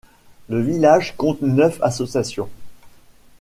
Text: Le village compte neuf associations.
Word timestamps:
Le 0.49 0.59
village 0.59 1.13
compte 1.15 1.43
neuf 1.43 1.79
associations. 1.83 2.49